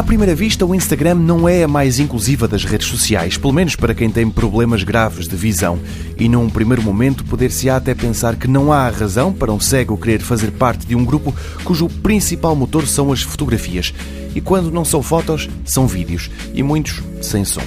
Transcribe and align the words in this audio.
À 0.00 0.02
primeira 0.02 0.34
vista, 0.34 0.64
o 0.64 0.74
Instagram 0.74 1.16
não 1.16 1.46
é 1.46 1.62
a 1.62 1.68
mais 1.68 1.98
inclusiva 1.98 2.48
das 2.48 2.64
redes 2.64 2.88
sociais, 2.88 3.36
pelo 3.36 3.52
menos 3.52 3.76
para 3.76 3.94
quem 3.94 4.10
tem 4.10 4.30
problemas 4.30 4.82
graves 4.82 5.28
de 5.28 5.36
visão. 5.36 5.78
E 6.16 6.26
num 6.26 6.48
primeiro 6.48 6.82
momento, 6.82 7.22
poder-se-á 7.22 7.76
até 7.76 7.94
pensar 7.94 8.36
que 8.36 8.48
não 8.48 8.72
há 8.72 8.88
razão 8.88 9.30
para 9.30 9.52
um 9.52 9.60
cego 9.60 9.98
querer 9.98 10.20
fazer 10.20 10.52
parte 10.52 10.86
de 10.86 10.96
um 10.96 11.04
grupo 11.04 11.36
cujo 11.64 11.86
principal 11.86 12.56
motor 12.56 12.86
são 12.86 13.12
as 13.12 13.20
fotografias. 13.20 13.92
E 14.34 14.40
quando 14.40 14.70
não 14.70 14.86
são 14.86 15.02
fotos, 15.02 15.50
são 15.66 15.86
vídeos. 15.86 16.30
E 16.54 16.62
muitos 16.62 17.02
sem 17.20 17.44
som. 17.44 17.62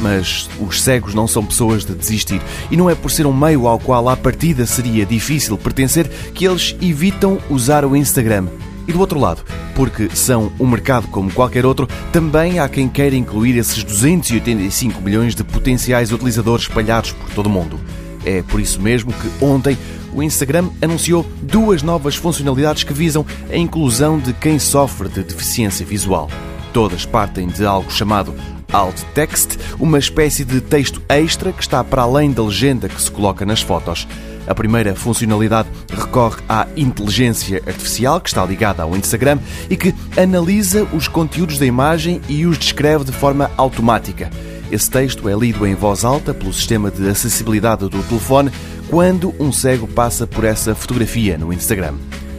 Mas 0.00 0.50
os 0.60 0.82
cegos 0.82 1.14
não 1.14 1.28
são 1.28 1.46
pessoas 1.46 1.84
de 1.84 1.94
desistir. 1.94 2.42
E 2.68 2.76
não 2.76 2.90
é 2.90 2.96
por 2.96 3.12
ser 3.12 3.28
um 3.28 3.32
meio 3.32 3.68
ao 3.68 3.78
qual 3.78 4.08
à 4.08 4.16
partida 4.16 4.66
seria 4.66 5.06
difícil 5.06 5.56
pertencer 5.56 6.08
que 6.34 6.44
eles 6.44 6.74
evitam 6.82 7.38
usar 7.48 7.84
o 7.84 7.94
Instagram. 7.94 8.48
E 8.90 8.92
do 8.92 8.98
outro 8.98 9.20
lado, 9.20 9.44
porque 9.76 10.10
são 10.16 10.50
um 10.58 10.66
mercado 10.66 11.06
como 11.06 11.30
qualquer 11.30 11.64
outro, 11.64 11.88
também 12.12 12.58
há 12.58 12.68
quem 12.68 12.88
queira 12.88 13.14
incluir 13.14 13.56
esses 13.56 13.84
285 13.84 15.00
milhões 15.00 15.32
de 15.32 15.44
potenciais 15.44 16.10
utilizadores 16.10 16.64
espalhados 16.64 17.12
por 17.12 17.30
todo 17.30 17.46
o 17.46 17.50
mundo. 17.50 17.78
É 18.24 18.42
por 18.42 18.60
isso 18.60 18.80
mesmo 18.80 19.12
que 19.12 19.44
ontem 19.44 19.78
o 20.12 20.24
Instagram 20.24 20.70
anunciou 20.82 21.24
duas 21.40 21.84
novas 21.84 22.16
funcionalidades 22.16 22.82
que 22.82 22.92
visam 22.92 23.24
a 23.48 23.56
inclusão 23.56 24.18
de 24.18 24.32
quem 24.32 24.58
sofre 24.58 25.08
de 25.08 25.22
deficiência 25.22 25.86
visual. 25.86 26.28
Todas 26.72 27.06
partem 27.06 27.46
de 27.46 27.64
algo 27.64 27.92
chamado 27.92 28.34
Alt 28.72 29.00
Text, 29.14 29.56
uma 29.78 30.00
espécie 30.00 30.44
de 30.44 30.60
texto 30.60 31.00
extra 31.08 31.52
que 31.52 31.62
está 31.62 31.84
para 31.84 32.02
além 32.02 32.32
da 32.32 32.42
legenda 32.42 32.88
que 32.88 33.00
se 33.00 33.08
coloca 33.08 33.46
nas 33.46 33.62
fotos. 33.62 34.08
A 34.50 34.54
primeira 34.54 34.96
funcionalidade 34.96 35.68
recorre 35.88 36.42
à 36.48 36.66
inteligência 36.76 37.62
artificial, 37.64 38.20
que 38.20 38.30
está 38.30 38.44
ligada 38.44 38.82
ao 38.82 38.96
Instagram 38.96 39.38
e 39.70 39.76
que 39.76 39.94
analisa 40.20 40.82
os 40.92 41.06
conteúdos 41.06 41.56
da 41.56 41.64
imagem 41.64 42.20
e 42.28 42.44
os 42.44 42.58
descreve 42.58 43.04
de 43.04 43.12
forma 43.12 43.48
automática. 43.56 44.28
Esse 44.68 44.90
texto 44.90 45.28
é 45.28 45.34
lido 45.34 45.64
em 45.64 45.76
voz 45.76 46.04
alta 46.04 46.34
pelo 46.34 46.52
sistema 46.52 46.90
de 46.90 47.08
acessibilidade 47.08 47.88
do 47.88 48.02
telefone 48.02 48.50
quando 48.88 49.32
um 49.38 49.52
cego 49.52 49.86
passa 49.86 50.26
por 50.26 50.42
essa 50.42 50.74
fotografia 50.74 51.38
no 51.38 51.52
Instagram. 51.52 51.94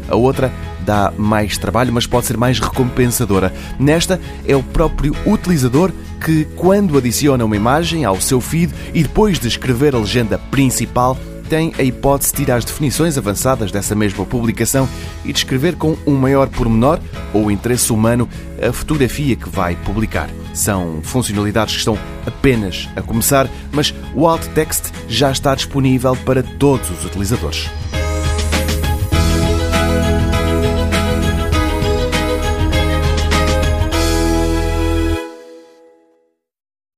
A 0.09 0.15
outra 0.17 0.51
dá 0.85 1.13
mais 1.17 1.57
trabalho, 1.57 1.93
mas 1.93 2.05
pode 2.05 2.25
ser 2.25 2.35
mais 2.35 2.59
recompensadora. 2.59 3.53
Nesta, 3.79 4.19
é 4.45 4.53
o 4.53 4.61
próprio 4.61 5.15
utilizador 5.25 5.93
que, 6.25 6.43
quando 6.57 6.97
adiciona 6.97 7.45
uma 7.45 7.55
imagem 7.55 8.03
ao 8.03 8.19
seu 8.19 8.41
feed 8.41 8.73
e 8.93 9.01
depois 9.01 9.39
de 9.39 9.47
escrever 9.47 9.95
a 9.95 9.99
legenda 9.99 10.37
principal, 10.37 11.17
tem 11.51 11.73
a 11.77 11.83
hipótese 11.83 12.33
de 12.33 12.43
ir 12.43 12.51
às 12.51 12.63
definições 12.63 13.17
avançadas 13.17 13.73
dessa 13.73 13.93
mesma 13.93 14.25
publicação 14.25 14.87
e 15.25 15.33
descrever 15.33 15.75
com 15.75 15.97
um 16.07 16.15
maior 16.15 16.47
pormenor 16.47 16.97
ou 17.33 17.51
interesse 17.51 17.91
humano 17.91 18.29
a 18.65 18.71
fotografia 18.71 19.35
que 19.35 19.49
vai 19.49 19.75
publicar. 19.75 20.29
São 20.53 21.01
funcionalidades 21.03 21.73
que 21.73 21.79
estão 21.79 21.99
apenas 22.25 22.87
a 22.95 23.01
começar, 23.01 23.49
mas 23.69 23.93
o 24.15 24.25
alt 24.25 24.45
text 24.53 24.93
já 25.09 25.29
está 25.29 25.53
disponível 25.53 26.15
para 26.15 26.41
todos 26.41 26.89
os 26.89 27.03
utilizadores. 27.03 27.69